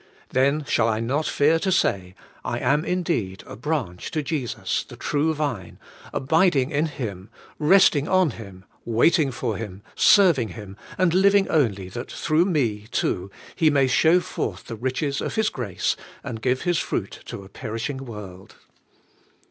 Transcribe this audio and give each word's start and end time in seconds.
Then 0.29 0.65
shall 0.65 0.87
I 0.87 0.99
not 0.99 1.27
fear 1.27 1.59
to 1.59 1.71
say, 1.71 2.15
'I 2.43 2.57
am 2.57 2.83
indeed 2.83 3.43
a 3.45 3.55
branch 3.55 4.09
to 4.09 4.23
Jesus, 4.23 4.83
the 4.83 4.95
True 4.95 5.31
Vine, 5.35 5.77
abiding 6.11 6.71
in 6.71 6.87
Him, 6.87 7.29
resting 7.59 8.07
on 8.07 8.31
Him, 8.31 8.65
waiting 8.83 9.29
for 9.31 9.57
Him, 9.57 9.83
serving 9.93 10.47
Him, 10.57 10.75
and 10.97 11.13
living 11.13 11.47
only 11.49 11.87
that 11.89 12.11
through 12.11 12.45
me, 12.45 12.87
too, 12.89 13.29
He 13.55 13.69
may 13.69 13.85
show 13.85 14.19
forth 14.21 14.65
the 14.65 14.75
riches 14.75 15.21
of 15.21 15.35
His 15.35 15.49
grace, 15.49 15.95
and 16.23 16.41
give 16.41 16.63
His 16.63 16.79
fruit 16.79 17.19
to 17.27 17.43
a 17.43 17.47
perishing 17.47 18.03
world. 18.03 18.55